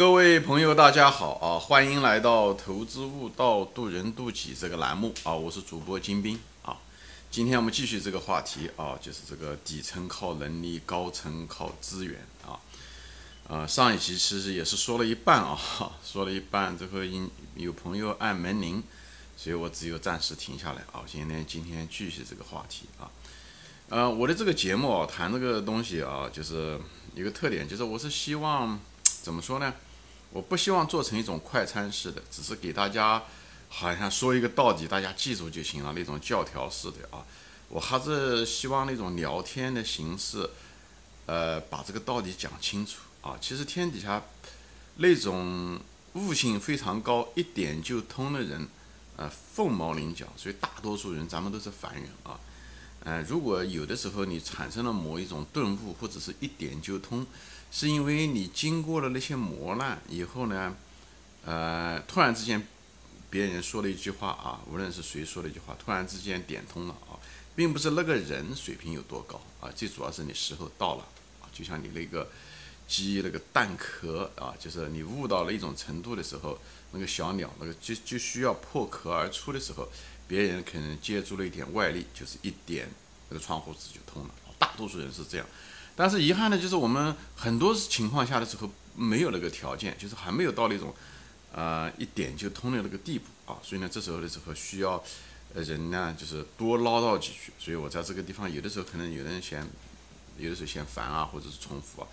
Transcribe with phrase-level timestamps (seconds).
[0.00, 1.60] 各位朋友，大家好啊！
[1.60, 5.34] 欢迎来到“投资悟道，渡人渡己”这个栏目啊！
[5.34, 6.74] 我是主播金兵啊。
[7.30, 12.56] 今天我们继续这个话题啊，就是这个底层靠能力，高层靠资源啊。
[13.46, 15.58] 呃，上一期其实也是说了一半啊，
[16.02, 18.82] 说了一半，这个因有朋友按门铃，
[19.36, 21.04] 所以我只有暂时停下来啊。
[21.06, 23.04] 今天今天继续这个话题啊。
[23.90, 26.80] 呃，我的这个节目啊，谈这个东西啊，就是
[27.14, 29.74] 一个特点，就是我是希望怎么说呢？
[30.32, 33.20] 我不希望做成一种快餐式的，只是给大家
[33.68, 37.26] 好像说一个道理，大家记住就行了那种教条式的啊。
[37.68, 40.48] 我还是希望那种聊天的形式，
[41.26, 43.36] 呃，把这个道理讲清楚啊。
[43.40, 44.22] 其实天底下
[44.96, 45.80] 那种
[46.12, 48.68] 悟性非常高、一点就通的人，
[49.16, 50.26] 呃，凤毛麟角。
[50.36, 52.38] 所以大多数人，咱们都是凡人啊。
[53.02, 57.26] 呃，如果有的时候你产生了某一种顿悟，或者是一点就通。
[57.70, 60.76] 是因为你经过了那些磨难以后呢，
[61.44, 62.66] 呃，突然之间，
[63.30, 67.14] 别人说了一句话啊，无论是谁说了一句话，突然之间点通了啊，
[67.54, 71.06] 并不是那个人水平有多高啊，最主要是你时候到了
[71.40, 72.28] 啊，就像你那个
[72.88, 76.58] 鸡那个蛋壳啊，就是你悟到了一种程度的时候，
[76.90, 79.88] 那个小鸟那个就就需要破壳而出的时候，
[80.26, 82.88] 别人可能借助了一点外力，就是一点
[83.28, 85.46] 那个窗户纸就通了，大多数人是这样。
[86.00, 90.94] 但是遗憾的就是我们很多情况下的时候没有那个条件，就是还没有到那种，
[91.52, 93.58] 呃，一点就通的那个地步啊。
[93.62, 95.04] 所以呢，这时候的时候需要，
[95.54, 97.52] 人呢就是多唠叨几句。
[97.58, 99.62] 所以我在这个地方有的时候可能有的人嫌，
[100.38, 102.08] 有的时候嫌烦啊，或者是重复啊。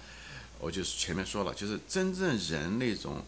[0.60, 3.24] 我就是前面说了，就是真正人那种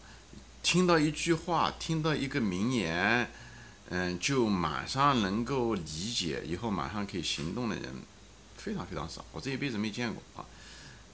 [0.62, 3.30] 听到一句话，听到一个名言，
[3.88, 7.94] 嗯，就马上能够理解，以后马上可以行动的人。
[8.56, 10.44] 非常非常少，我这一辈子没见过啊，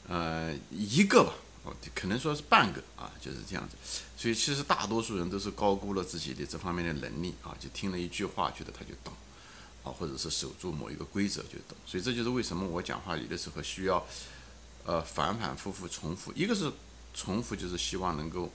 [0.08, 1.32] 呃，一个吧，
[1.64, 3.76] 哦，可能说是半个啊，就是这样子。
[4.16, 9.12] 所以其实大多数人都是高估了自己的这方面的能力啊，就听了一句话，觉得他就懂，
[9.82, 11.76] 啊，或者是守住某一个规则就懂。
[11.84, 14.06] 所以这就是为什么我讲话有的时候需要，
[14.84, 16.32] 呃，反反复复重复。
[16.34, 16.70] 一个是
[17.12, 18.52] 重复，就是希望能够，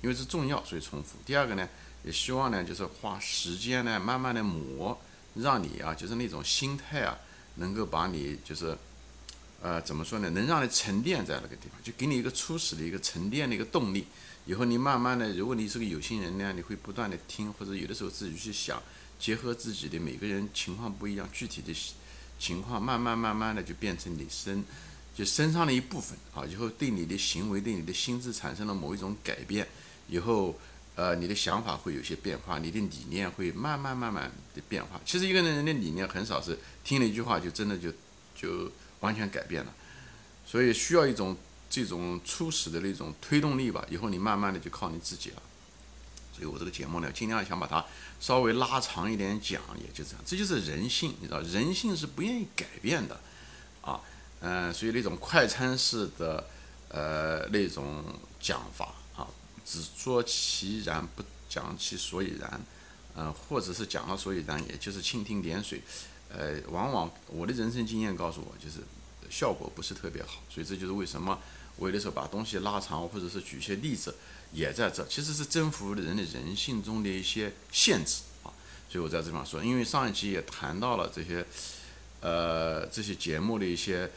[0.00, 1.18] 因为是重要，所以重复。
[1.26, 1.68] 第二个呢，
[2.04, 4.96] 也希望呢，就是花时间呢，慢慢的磨，
[5.34, 7.18] 让你啊，就是那种心态啊。
[7.56, 8.76] 能够把你就是，
[9.64, 10.28] 呃，怎么说呢？
[10.28, 14.04] 能让你沉淀在那个地方，就给你一个初始的一个沉淀的一个动力。
[14.44, 18.82] 以后你慢慢的，如果你是个有心人呢，你会不断的听，或者有的时候自己去想，
[19.18, 21.74] 结合自己的每个人情况不一样，具体的
[22.38, 24.62] 情况，慢慢慢慢的就变成你身，
[25.16, 26.44] 就身上的一部分啊。
[26.44, 29.66] 以后对你的行为，对你的心智产生了某一种改变，
[30.08, 30.54] 以后。
[30.96, 35.00] 呃，你的想法会有些变化，你的理念会慢慢慢慢的变化。
[35.04, 37.90] 其实一个人的理念很少是听了一句话就真的就
[38.32, 38.70] 就
[39.04, 39.72] 完全改变了，
[40.46, 41.36] 所以需要一种
[41.68, 43.84] 这种初始的那种推动力吧。
[43.90, 45.42] 以后你慢慢的就靠你自己了。
[46.32, 47.84] 所以我这个节目呢，尽量想把它
[48.18, 50.20] 稍微拉长一点讲，也就这样。
[50.26, 53.20] 这就是人性，你知道，人性是不愿意改变的
[53.82, 54.00] 啊。
[54.40, 56.44] 嗯，所以那种快餐式的
[56.88, 58.02] 呃那种
[58.40, 59.28] 讲法啊。
[59.64, 62.60] 只说其然，不讲其所以然，
[63.16, 65.80] 嗯，或者是讲了所以然，也就是蜻蜓点水，
[66.36, 68.78] 呃，往往我的人生经验告诉我，就是
[69.30, 70.42] 效果不是特别好。
[70.50, 71.38] 所以这就是为什么
[71.76, 74.14] 我有的时候把东西拉长，或者是举些例子，
[74.52, 78.50] 也在这，其实是征服人的人性中的一些限制啊。
[78.88, 81.46] 所以我在这地方说，因为上一期也谈到了这些，
[82.20, 84.10] 呃，这些节目的一些，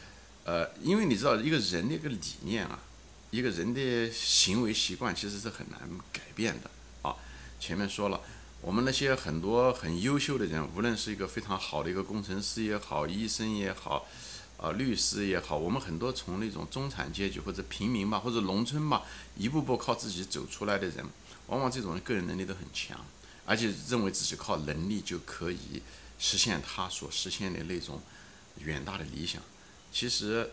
[0.44, 2.79] 呃，因为你知道一个人的一个理念啊。
[3.29, 5.81] 一个人的行为习惯其实是很难
[6.13, 6.69] 改变的
[7.01, 7.13] 啊。
[7.59, 8.22] 前面说了，
[8.62, 14.06] 我们那些很多很优秀的人，无论是一个非常好的一个工程师也好，医生也好，
[14.57, 19.03] 啊，律师也好，我们很多从那种中产阶级或者平民吧，或者农村吧，
[19.35, 21.06] 一步步靠自己走出来的人，
[21.47, 23.00] 往往这种人个人能力都很强，
[23.46, 25.81] 而且认为自己靠能力就可以
[26.19, 28.01] 实现他所实现的那种
[28.59, 29.41] 远大的理想。
[29.91, 30.50] 其实，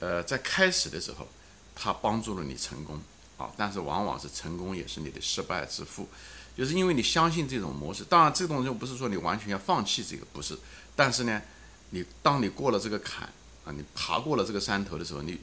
[0.00, 1.28] 呃，在开始的时候。
[1.76, 3.02] 他帮助了你成功
[3.36, 6.08] 啊，但是往往是成功也是你的失败之父，
[6.56, 8.04] 就是因为你相信这种模式。
[8.04, 10.56] 当然，这种就不是说你完全要放弃这个，不是。
[10.96, 11.42] 但是呢，
[11.90, 13.28] 你当你过了这个坎
[13.64, 15.38] 啊，你爬过了这个山头的时候，你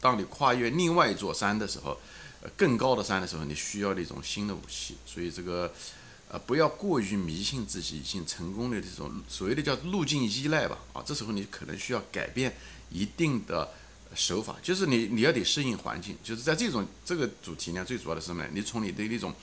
[0.00, 2.00] 当你跨越另外一座山的时候，
[2.42, 4.96] 呃，更高的山的时候，你需要的一种新的武器。
[5.04, 5.72] 所以这个，
[6.28, 12.54] 呃，不要过于迷信自己已经成功的这种所谓的叫路径依赖吧啊，这时候你可能需要改变
[12.90, 13.68] 一定的。
[14.14, 18.50] 手法就是你，你要得适应环境，就是在这种这个主题呢，最主要的是什么呢？
[18.52, 19.34] 你从你的那种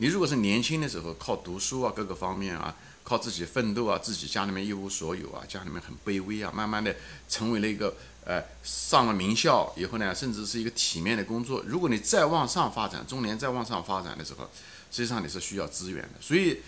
[0.00, 6.94] 你如果是年轻的时候靠读书啊，各个方面啊，靠自己奋斗啊，自己家里面一无所有啊，家里面很卑微啊，慢慢的
[7.28, 11.62] 成为了一个呃上了名校以后呢，甚至是一个体面的工作。
[11.66, 14.48] 如果你再往上发展，中年再往上发展的时候，
[14.90, 16.10] 实际上你是需要资源的。
[16.20, 16.60] 所以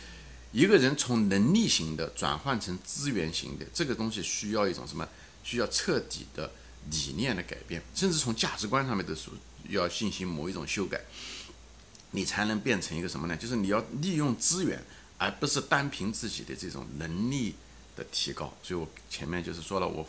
[0.50, 5.08] 一个人从能力型的转换成资源型的这个东西，需要一种什么？
[5.42, 6.50] 需要彻底的
[6.90, 9.30] 理念的改变，甚至从价值观上面都是
[9.70, 11.00] 要进行某一种修改。
[12.12, 13.36] 你才能变成一个什么呢？
[13.36, 14.82] 就是你要利用资源，
[15.16, 17.54] 而不是单凭自己的这种能力
[17.96, 18.52] 的提高。
[18.62, 20.04] 所以我前面就是说了，我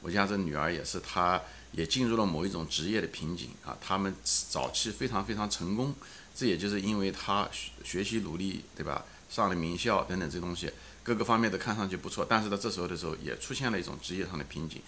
[0.00, 1.40] 我家这女儿也是，她
[1.72, 3.76] 也进入了某一种职业的瓶颈啊。
[3.80, 5.94] 他们早期非常非常成功，
[6.34, 7.46] 这也就是因为她
[7.84, 9.04] 学习努力，对吧？
[9.28, 10.70] 上了名校等等这东西，
[11.02, 12.26] 各个方面都看上去不错。
[12.26, 14.80] 但是到这时候的时候，也出现了一种职业上的瓶颈。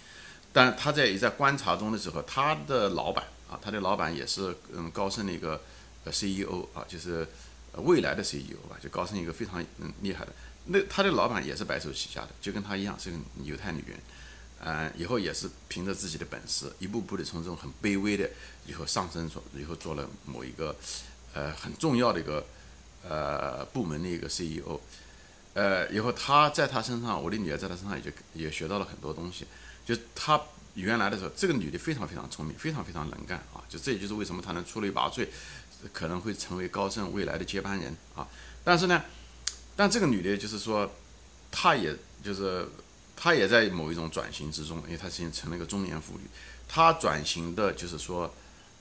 [0.51, 5.61] 但他在也在观察中的时候，他的老板啊，他的老板也是嗯高盛的一个。
[6.11, 7.27] CEO 啊，就是
[7.77, 10.33] 未来的 CEO 吧，就高盛一个非常嗯厉害的。
[10.65, 13.99] 那他的老板也是白手起家的，就跟他一样是个犹太女人，
[14.63, 18.27] 嗯，以后也是凭着自己的本事，一步步的从这种很卑微的，
[18.65, 20.75] 以后上升做，以后做了某一个
[21.33, 22.45] 呃很重要的一个
[23.07, 24.79] 呃部门的一个 CEO。
[25.53, 29.45] 呃，以后他在他身上，我的女儿在他身上也就也学到了很多东西。
[29.85, 30.41] 就他
[30.73, 35.27] 原来的时候，这个女的非常非常聪明，非常非常能干啊，就这也就是为什么她能出类拔萃。
[35.93, 38.27] 可能会成为高盛未来的接班人啊，
[38.63, 39.03] 但是呢，
[39.75, 40.89] 但这个女的，就是说，
[41.51, 42.67] 她也就是
[43.15, 46.21] 她也在某一种转型之中，因为她现在成了一个中年妇女，
[46.67, 48.33] 她转型的就是说，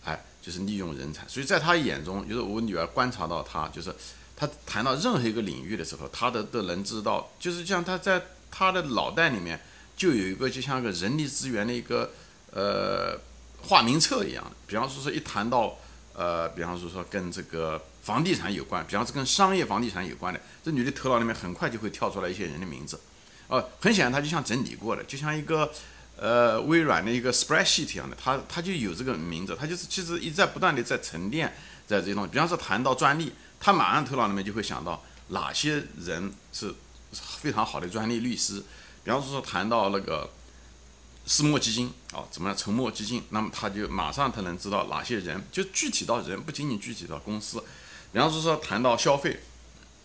[0.04, 3.94] 哎，就是利用人才，所以在她眼中，就是我女儿观察到她，就是
[4.36, 9.60] 她谈到任何一个领域的时候，她的都能知道，就是像她在她的脑袋里面
[9.96, 12.12] 就有一个就像个人力资源的一个
[12.52, 13.18] 呃
[13.62, 14.42] 化名册一样。
[14.44, 15.76] 的，比方说是一谈到。
[16.14, 23.00] 呃，比方说说跟这个房地产有关，比方是跟商业房地产有关的，这女的头脑里面很快就会跳出来一些人的名字，
[23.48, 25.70] 哦，很显然她就像整理过的，就像一个
[26.16, 31.52] 呃微软的一个 spreadsheet 一样的，她她就有这个名字，她就是其实一再不断的在沉淀
[31.86, 36.72] 在这些东西，比方说谈到专利，她马上头脑里面就会想到哪些人是
[37.40, 38.62] 非常好的专利律师，
[39.02, 40.30] 比方说说谈到那个。
[41.26, 42.56] 私募基金啊，怎么样？
[42.56, 47.62] 承募基金，那么他就马上他能知道哪些人，就具体到人，不仅仅具体到公司。
[48.12, 49.40] 比方说说谈到消费，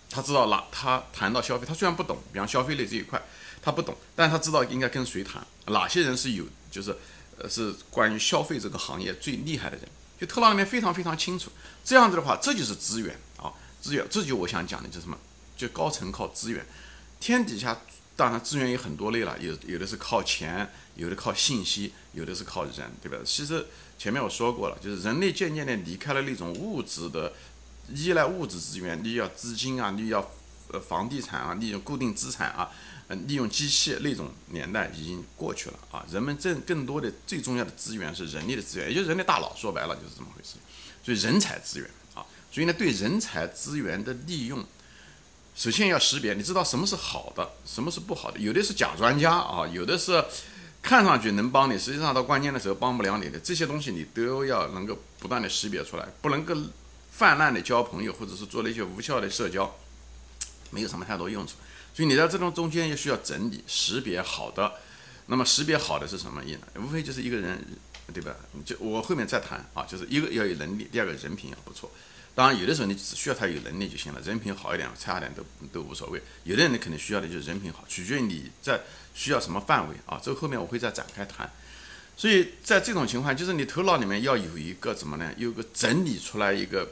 [0.10, 3.22] 他知道哪，他谈到消费，他虽然不懂，比方消费类这一块，
[3.62, 6.96] 他不懂，但他知道应该跟谁谈，哪些人是有，就是
[7.38, 9.86] 呃是关于消费这个行业最厉害的人，
[10.20, 11.52] 就头脑里面非常非常清楚。
[11.84, 13.52] 这样子的话，这就是资源啊，
[13.82, 15.18] 资源，这就我想讲的，就是什么？
[15.58, 16.66] 就高层靠资源，
[17.20, 17.78] 天底下。
[18.20, 23.18] 当然，资源有很多类了，有有的是靠钱，有的靠信息，有的是靠人，对吧？
[23.24, 23.66] 其实
[23.98, 27.32] 前面我说过了，就是人类渐渐的离开了那种物质的
[27.96, 30.22] 依赖物质资源，利用资金啊，利用
[30.68, 32.70] 呃房地产啊，利用固定资产啊，
[33.08, 36.06] 嗯，利用机器那种年代已经过去了啊。
[36.12, 40.56] 人们正更多的最重要的资源是人力的资源，也就是人类大脑，说白了就是这么回事。
[41.02, 44.62] 所以人才资源啊，所以呢，对人才资源的利用。
[45.60, 48.40] 首先要识别，你知道什么是好的，什么是不好的。
[48.40, 50.24] 有的是假专家啊，有的是
[50.82, 53.38] 看上去能帮你，实际上到关键的时候帮不了你的。
[53.40, 56.56] 这些东西你都要能够不断的识别出来，不能够
[57.12, 59.70] 泛滥的交朋友，或者是做了一些无效的社交，
[60.70, 61.56] 没有什么太多用处。
[61.94, 64.72] 所以你在这种中间也需要整理识别好的。
[65.26, 66.62] 那么识别好的是什么意思？
[66.80, 67.62] 无非就是一个人，
[68.14, 68.34] 对吧？
[68.64, 71.92] 就我后面再谈啊，就是一个要有能力，第二个人品要不错。
[72.40, 75.44] 当然，有的时候你只需要他有能力就行了，人品好一点、差一点都
[75.74, 76.22] 都无所谓。
[76.46, 78.80] 有的人你肯定需要的就是人品好，取决于你在
[79.14, 80.18] 需要什么范围啊。
[80.24, 81.52] 这个后面我会再展开谈。
[82.16, 85.34] 所以在这种情况，就是你头脑里面要有一个怎么呢？
[85.36, 86.90] 有个整理出来一个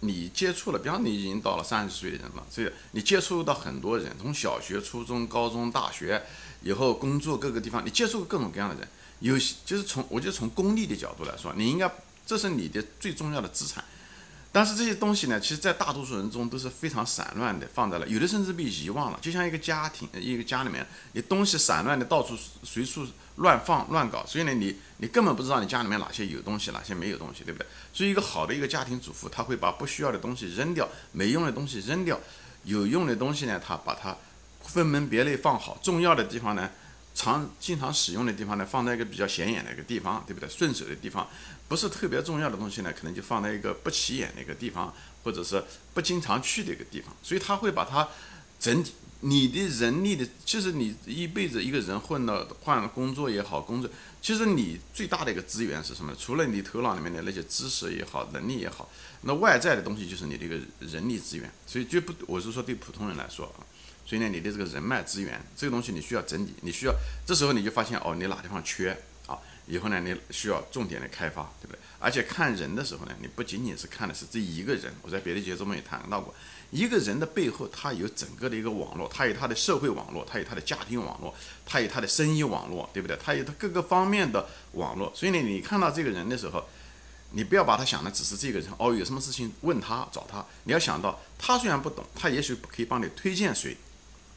[0.00, 6.22] 你接触了，比方你已经到了三十岁的人了，所以你接触到很多人，从小学、初中、高中、大学
[6.60, 8.86] 以后工作各个地方，你接触各种各样的人。
[9.20, 11.90] 有就是从我就从功利的角度来说，你应该
[12.26, 13.82] 这是你的最重要的资产。
[14.52, 19.18] 但是这些东西呢，其实，在大多数人中都是非常散乱的，放在了，有的甚至被遗忘了。
[19.22, 27.66] 就像一个家庭，一个家里面，你东西散乱的到处随处乱放乱搞，所以呢，你你根本不知道你家里面哪些有东西，哪些没有东西，对不对？
[27.92, 32.18] 所以一个好的一个家庭主妇，他会把不需要的东西扔掉，没用的东西扔掉，
[32.64, 34.16] 有用的东西呢，他把它
[34.64, 36.68] 分门别类放好，重要的地方呢。
[37.20, 40.48] 常经常使用的地方呢，放在一个比较显眼的一个地方，对不对？
[40.48, 41.28] 顺手的地方，
[41.68, 45.62] 不是特别重要的东西呢，可能就放在一个不起眼的一个地方，或者是
[45.92, 47.14] 不经常去的一个地方。
[47.22, 48.08] 所以他会把它
[48.58, 53.90] 整体你的人力的，其实你一辈子一个人混了换了工作也好，工作
[54.22, 56.14] 其实你最大的一个资源是什么？
[56.18, 58.90] 除了你头脑里面的那些知识也好，能力也好，
[59.22, 61.52] 那外在的东西就是你这个人力资源。
[61.66, 63.60] 所以就不，我是说对普通人来说啊，
[64.10, 66.92] 所以呢，你的这个人脉资源这个东西你需要整理，你需要
[67.24, 68.90] 这时候你就发现哦，你哪地方缺
[69.28, 69.38] 啊。
[69.68, 71.78] 以后呢，你需要重点的开发，对不对？
[72.00, 74.92] 而且看人的时候呢，你不仅仅是看的是这一个人。
[75.02, 76.34] 我在别的节目中也谈到过，
[76.72, 81.32] 一个人的背后，他有整个的一个网络，他有他的社会网络，他有他的家庭网络，
[81.64, 83.16] 他有他的生意网络，对不对？
[83.24, 85.12] 他有他各个方面的网络。
[85.14, 86.68] 所以呢，你看到这个人的时候，
[87.30, 90.44] 你不要把他想的只是这个人哦，有什么事情问他找他。
[90.64, 93.76] 你要想到，他虽然不懂，他也许可以帮你推荐谁。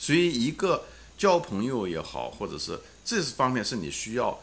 [0.03, 0.83] 所以，一个
[1.17, 4.37] 交朋友也好，或者是这方面是你需要。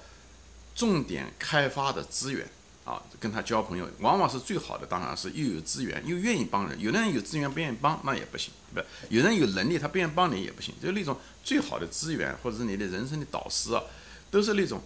[0.72, 2.48] 重点开发的资源
[2.86, 4.86] 啊，跟他交朋友，往往是最好的。
[4.86, 6.80] 当然是又有资源又愿意帮人。
[6.80, 9.14] 有的人有资源不愿意帮，那也不行，对不？
[9.14, 10.72] 有人有能力他不愿意帮你也不行。
[10.82, 11.14] 就那种
[11.44, 13.82] 最好的资源，或者是你的人生的导师啊，
[14.30, 14.80] 都是那种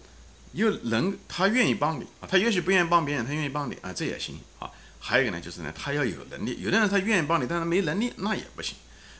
[0.51, 4.69] 有人他愿意帮你啊，他也许不愿意帮别人，他愿意帮你啊，这也行啊。
[4.99, 6.57] 还有一个呢，就是呢，他要有能力。
[6.59, 8.75] 有的人他愿意帮你，但是没能力，那也不行。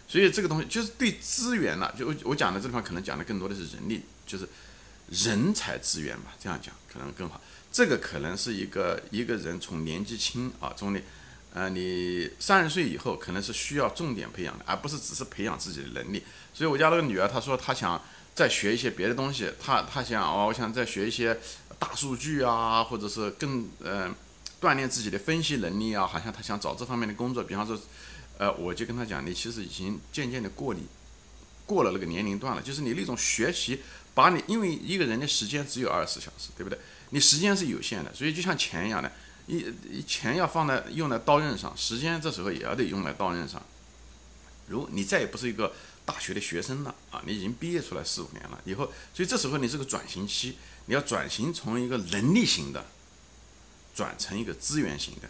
[0.08, 4.48] 所以这个东西就是对资源呢，就我讲的这地方可能讲的更多的是人力，就是。
[5.12, 7.40] 人才资源吧，这样讲可能更好。
[7.72, 11.02] 这个可能是一个一个人从年纪轻啊，从你，
[11.54, 16.24] 呃，你三十岁以后，可能是需要重点培养的，而不是只是培养自己的能力。
[16.56, 18.02] 所以我家那个女儿，她说她想
[18.34, 21.38] 再学一些别的东西，她她想哦，我想再学一些
[21.78, 24.10] 大数据啊，或者是更呃
[24.60, 27.44] 锻炼自己的分析能力啊，好像她想找这方面的工作。
[27.44, 27.80] 比方说，
[28.38, 30.88] 呃，我就跟他讲，你其实已经渐渐的过你
[31.66, 33.82] 过了那个年龄段了，就是你那种学习。
[34.14, 36.80] 把你，因为一个人的时间只有二十四小时，对不对？
[37.10, 39.12] 你时间是有限的，所以就像钱一样的，
[39.46, 43.62] 一钱要放在用在刀刃上，时间这时候也要得用在刀刃上。
[44.70, 45.74] 如你再也不是一个
[46.06, 52.86] 大学的学生了啊，你已经毕业出来四五年了，以后，所以这时候你是个转型期，你要转型从一个能力型的
[53.94, 55.30] 转成一个资源型的，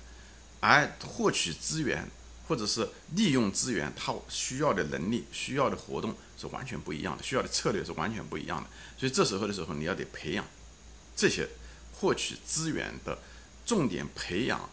[0.59, 2.07] 而获取资源。
[2.47, 8.69] 或者是利用资源，它需要的能力、需要的活动是完全不一样的，需要的策略是完全不一样的。
[8.97, 10.45] 所以这时候的时候，你要得培养
[11.15, 11.47] 这些
[11.93, 13.17] 获取资源的
[13.65, 14.69] 重点培养，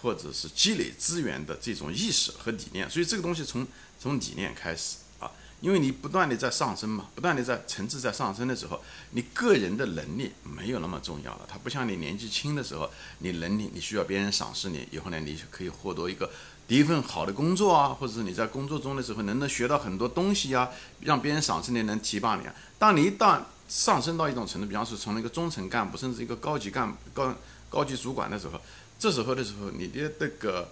[0.00, 2.88] 或者是积累资源的这种意识和理念。
[2.88, 3.66] 所以这个东西从
[3.98, 5.28] 从理念开始啊，
[5.60, 11.46] 因为你不断的在上升嘛，不断的在层次在上升的时候，你个人的能力没有那么重要了。
[11.50, 16.30] 它不像你年纪轻的时候，你能力你需要别人赏识你，以后呢，你可以获得一个。
[16.68, 20.68] 第一份好的工作啊，或者是你在工作中的时候能不能学到很多东西呀，
[21.00, 22.54] 让别人赏识你，能提拔你啊。
[22.78, 27.34] 当你一旦上升到一种程度，比方说从一个中层干部，甚至一个高级干高
[27.70, 28.60] 高级主管的时候，
[28.98, 30.68] 这时候的时候，你的这个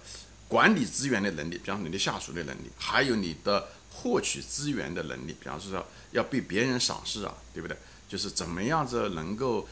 [0.47, 7.75] 管理资源的能力，比方说你的下属的能力，还有你的获取资源的能力，比方说要被别人赏识啊，对不对？
[8.07, 9.67] 就是怎么样子能够，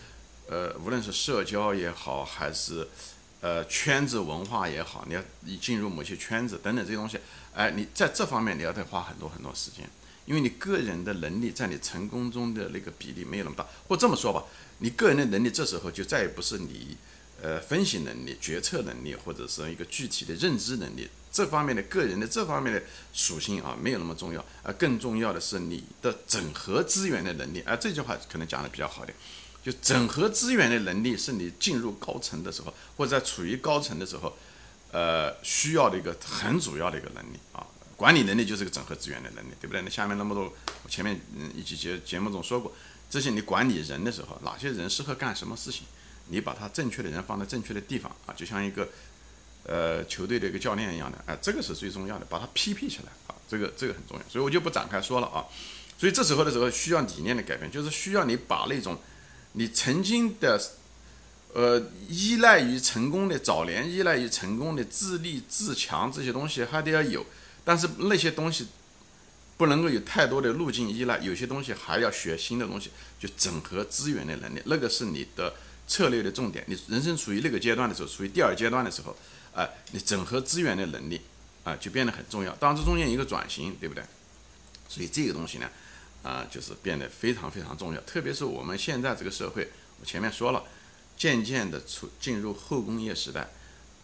[0.48, 2.88] 呃，无论是社交也好，还是。
[3.44, 7.18] 呃，圈子文化也好，你要你进入某些圈子等等这些东西，
[7.52, 9.86] 哎，你在这方面你要得花很多很多时间，
[10.24, 13.66] 因为你个人的能力在你成功中的那个比例没有那么大。
[13.86, 14.42] 或这么说吧，
[14.78, 16.96] 你个人的能力这时候就再也不是你，
[17.42, 22.82] 呃，分析能力、决策能力或者是一个具体的认知能力这方面的个人的这方面的
[23.12, 24.42] 属性啊，没有那么重要。
[24.62, 27.60] 而更重要的是你的整合资源的能力。
[27.66, 29.14] 哎，这句话可能讲的比较好点。
[29.64, 34.36] 就整合资源的能力是你进入高层的时候，或者在处于高层的时候，
[34.92, 37.66] 呃，需要的一个很主要的一个能力啊。
[37.96, 39.80] 管理能力就是个整合资源的能力，对不对？
[39.80, 40.52] 那下面那么多，
[40.82, 42.70] 我前面嗯一期节节目中说过，
[43.08, 45.86] 这些你管理人的时候，哪些人适合干什么事情，
[46.28, 48.86] 你把他正确的人放在正确的地方啊，就像一个
[49.62, 55.46] 呃球队的一个教练一样的，哎，这个是最重要的，把他匹配起来啊，这个这个很重要，所以我就不展开说了啊。
[55.96, 58.98] 所以这时候的时候需要理念的改变，就是需要你把那种。
[59.56, 60.60] 你曾经的，
[61.52, 67.24] 呃，依赖于成功的早年，依赖于成功的自立自强这些东西还得要有，
[67.64, 68.66] 但是那些东西
[69.56, 75.54] 不能够有太多的路径依赖，有些东西还要学新的东西，就整合资源的能力，那个是你的
[75.86, 76.64] 策略的重点。
[76.66, 79.16] 你人生处于那个阶段的时候，处于第二阶段的时候，
[79.54, 81.20] 哎，你整合资源的能力
[81.62, 82.52] 啊，就变得很重要。
[82.56, 84.02] 当然，这中间一个转型，对不对？
[84.88, 85.70] 所以这个东西呢？
[86.24, 89.68] 啊，就是变得非常非常重要，特别是我们现在这个社会，
[90.00, 90.64] 我前面说了，
[91.18, 93.50] 渐渐的出进入后工业时代，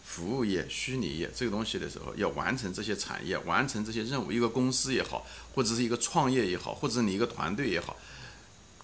[0.05, 5.25] 服务业、虚拟业这个东西的时候，要完成这些产业，完成这些任务，一个公司也好，
[5.55, 7.97] 或者是一个创业也好，或者你一个团队也好，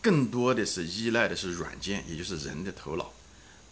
[0.01, 3.13] 更多的是依赖的是软件，也就是人的头脑，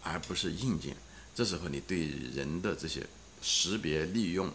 [0.04, 0.96] 而不是硬件。
[1.34, 2.06] 这时候你对
[2.36, 3.04] 人的这些
[3.42, 4.54] 识别、利用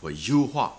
[0.00, 0.76] 和优化。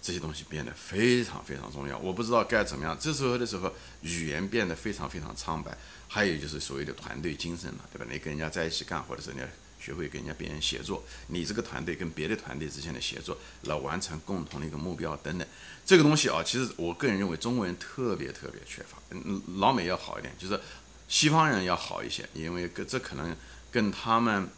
[0.00, 1.98] 这些东西变得非常非常重要。
[1.98, 2.96] 我不知道该怎么样。
[2.98, 5.76] 这时候的时候，语言变得非常非常苍白。
[6.10, 8.06] 还有就是所谓的团队精神了，对吧？
[8.10, 9.46] 你跟人家在一起干，活的时候你要
[9.78, 15.46] 学会跟人家别人协作，你这个团队跟别的团队之间的协作，来完成共同的一个目标等等。
[15.84, 18.96] 这个东西啊，其实我个人认为中国人特别特别缺乏。
[19.10, 20.58] 嗯，老美要好一点，就是
[21.08, 23.36] 西方人要好一些，因为跟这可能
[23.70, 24.48] 跟他们，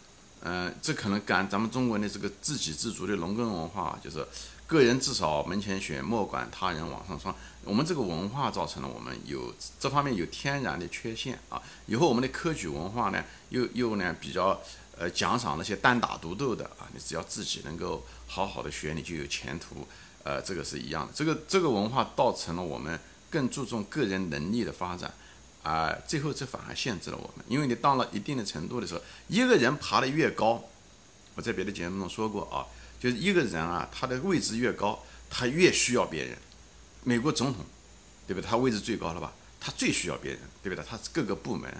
[0.42, 4.24] 嗯，这可能跟咱们中国的这个自给自足的农耕文化，就是
[4.70, 7.34] 个人至少门前雪，莫管他人网上霜。
[7.64, 11.60] 我们这个文化造成了我们有这方面有天然的缺陷啊。
[11.86, 14.60] 以后我们的科举文化呢，又又呢比较
[14.96, 19.84] 呃奖赏那些单打独斗的啊，你只要自己能够好好的学，你就有前途。
[20.22, 21.12] 呃，这个是一样的。
[21.12, 22.96] 这个这个文化造成了我们
[23.28, 25.12] 更注重个人能力的发展
[25.64, 27.44] 啊，最后这反而限制了我们。
[27.48, 30.62] 因为你到了一定的程度的时候，一个人爬得越高，
[31.34, 32.68] 我在别的节目中说过啊，
[33.00, 36.36] 就是一个人啊，他的位置越高，他越需要别人。
[37.02, 37.64] 美国总统，
[38.26, 38.46] 对不对？
[38.46, 39.32] 他位置最高了吧？
[39.58, 40.84] 他最需要别人，对不对？
[40.88, 41.72] 他各个部门，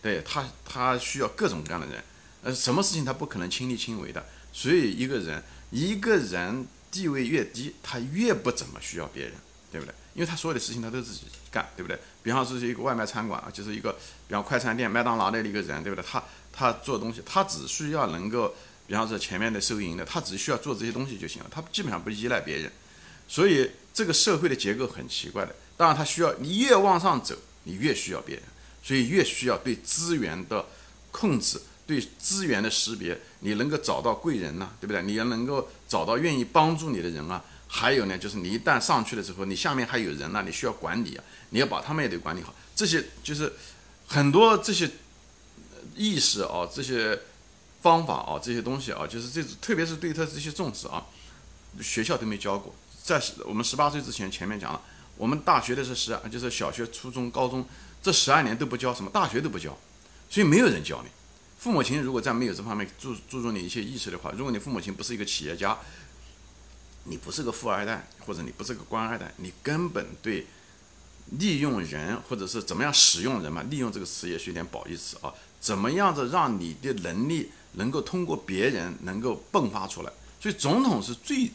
[0.00, 2.02] 对他，他需要各种各样的人。
[2.42, 4.24] 呃，什么事情他不可能亲力亲为的？
[4.52, 9.34] 所以一个人，一个人地位越低，他越不怎么需要别人，
[9.70, 9.94] 对不对？
[10.14, 11.98] 因为他所有的事情他都自己干，对不对？
[12.22, 13.92] 比方说是一个外卖餐馆啊，就是一个，
[14.26, 16.04] 比方快餐店、麦当劳的一个人，对不对？
[16.06, 18.54] 他他做东西，他只需要能够，
[18.86, 22.70] 比方说前面的收银的，他只需要做这些东西就行了，他基本上不依赖别人，
[23.28, 23.70] 所以。
[23.94, 28.42] 这个社会的结构很奇怪的，当然他需要你越往上走，你越需要别人，
[28.82, 30.64] 所以越需要对资源的
[31.10, 35.02] 控制，对资源的识别，你能够找到贵人呐，对不对？
[35.02, 37.44] 你要能够找到愿意帮助你的人啊。
[37.68, 42.54] 还有呢，就是你一旦上去了之后，你下面还有人呢，你需要管理啊，你要把他们也得管理好。
[42.74, 43.52] 这些就是
[44.06, 44.90] 很多这些
[45.94, 47.20] 意识啊，这些
[47.82, 51.04] 方法啊，这些东西啊，就是这特别是对他这些重视啊，
[51.82, 52.74] 学校都没教过。
[53.02, 54.80] 在我们十八岁之前，前面讲了，
[55.16, 57.66] 我们大学的是十二，就是小学、初中、高中
[58.00, 59.76] 这十二年都不教什么，大学都不教，
[60.30, 61.10] 所以没有人教你。
[61.58, 65.78] 父母亲如果在没有这方面注注重你一些意识的话，如果你父母亲不是一个企业家，
[67.04, 70.46] 你不是个富二代，或者你不是个官二代，你根本对
[71.38, 81.50] 利用人或者是怎么样使用人嘛，利用这个词也是有点褒义词啊，怎么样子让你的能力能够通过别人能够迸发出来，所以总统是最。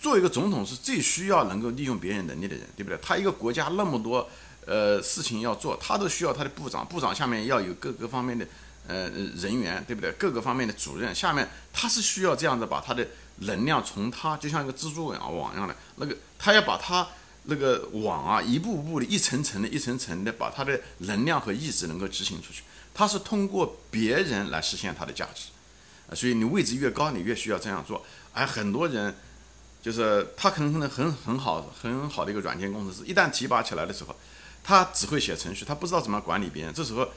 [0.00, 2.96] 做一个总统是最需要能够利用别人能力的人，对不对？
[3.02, 4.26] 他一个国家那么多
[4.64, 8.46] 呃事情要做，他都需要他的部长，部长下面要有各个方面的
[8.86, 10.10] 呃人员，对不对？
[10.12, 13.06] 各个方面的主任下面他是需要这样子把他的
[13.38, 17.06] 能量从他就像一个蜘蛛网网一样的那个，他要把他
[17.42, 22.62] 那个网啊一步步的一层层的一层层的把他的能量和意志能够执行出去，
[22.94, 25.48] 他是通过别人来实现他的价值
[26.08, 29.14] 啊，所以你位置越高，你越需要这样做，而很多人。
[29.82, 34.14] 就是他可能可能很很好很好的一个软件工程师，一旦提拔起来的时候，
[34.62, 36.72] 他只会写程序，他不知道怎么管理别人。
[36.72, 37.08] 这时候，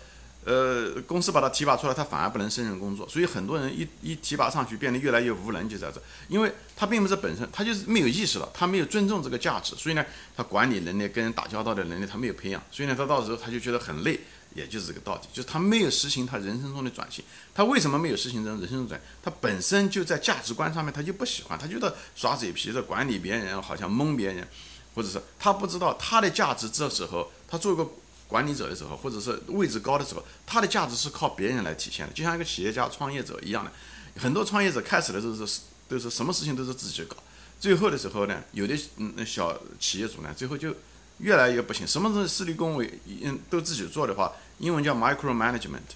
[0.44, 3.08] 呃，公司把他提拔出来，他反而不能胜任工作。
[3.08, 10.04] 所以很多人一一提拔上去，变得越来越无能，就在这，因为他并不是本身，他就是没有意识到，他没有尊重这个价值，所以呢，
[10.36, 14.20] 他管理能力、跟人打交道的能力他没有培养，所以呢，他到时候他就觉得很累。
[14.56, 17.24] 也就是这个道理，就是他没有实行他人生中的转型。
[17.54, 19.00] 他为什么没有实行这种人生中转？
[19.22, 24.48] 他本身就在价值观上面，他就不喜欢，他觉得耍嘴皮子、管理别人，好像蒙别人，
[24.96, 26.70] 或者是他不知道他的价值。
[26.70, 27.86] 这时候，他做一个
[28.30, 33.72] 管理者的时候，或者是位置高的时候，他的价值是靠别人来体现的，就像一个企业家、创业者一样的。
[34.18, 37.18] 很多创业者开始的时候是都是什么事情都是自己搞，
[37.60, 40.74] 最后的时候呢，有的嗯小企业主呢，最后就。
[41.20, 45.96] 越来越不行，什么东西势力工维，嗯，都自己做的话，英文叫 micro management，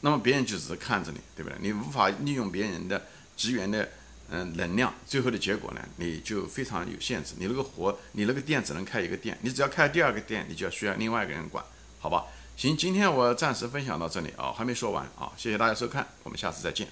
[0.00, 1.58] 那么别人就只是看着你，对不对？
[1.60, 3.88] 你无法利用别人的职员的
[4.30, 7.34] 嗯能量，最后的结果呢，你就非常有限制。
[7.38, 11.64] 你那个活，你那个店只能开一个店，你只要开第二个店，你就要需要另外一个人管，
[12.00, 12.24] 好吧？
[12.56, 16.86] 行，今天我暂时分享到这里啊，还没说完啊，谢谢大家收看，我们下次再见。